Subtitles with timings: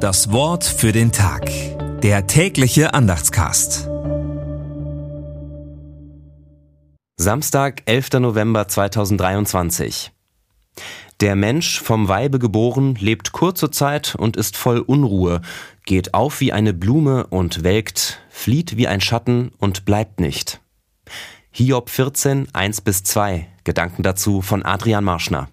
[0.00, 1.50] Das Wort für den Tag.
[2.00, 3.86] Der tägliche Andachtscast.
[7.18, 8.12] Samstag, 11.
[8.20, 10.10] November 2023.
[11.20, 15.42] Der Mensch, vom Weibe geboren, lebt kurze Zeit und ist voll Unruhe,
[15.84, 20.62] geht auf wie eine Blume und welkt, flieht wie ein Schatten und bleibt nicht.
[21.50, 23.46] Hiob 14, 1 bis 2.
[23.64, 25.50] Gedanken dazu von Adrian Marschner.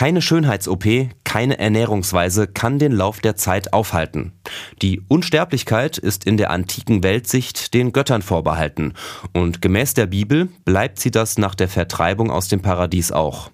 [0.00, 4.32] Keine Schönheits-OP, keine Ernährungsweise kann den Lauf der Zeit aufhalten.
[4.80, 8.94] Die Unsterblichkeit ist in der antiken Weltsicht den Göttern vorbehalten
[9.34, 13.50] und gemäß der Bibel bleibt sie das nach der Vertreibung aus dem Paradies auch.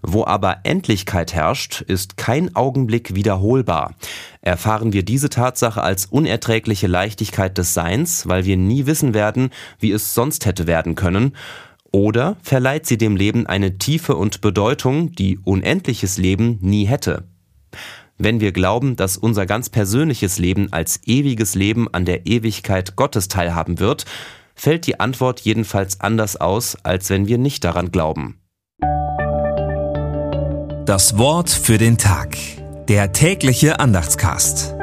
[0.00, 3.94] Wo aber Endlichkeit herrscht, ist kein Augenblick wiederholbar.
[4.40, 9.92] Erfahren wir diese Tatsache als unerträgliche Leichtigkeit des Seins, weil wir nie wissen werden, wie
[9.92, 11.36] es sonst hätte werden können,
[11.92, 17.24] oder verleiht sie dem Leben eine Tiefe und Bedeutung, die unendliches Leben nie hätte?
[18.18, 23.28] Wenn wir glauben, dass unser ganz persönliches Leben als ewiges Leben an der Ewigkeit Gottes
[23.28, 24.04] teilhaben wird,
[24.54, 28.38] fällt die Antwort jedenfalls anders aus, als wenn wir nicht daran glauben.
[30.84, 32.36] Das Wort für den Tag.
[32.88, 34.74] Der tägliche Andachtscast.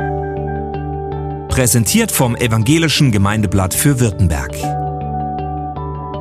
[1.49, 4.55] Präsentiert vom Evangelischen Gemeindeblatt für Württemberg.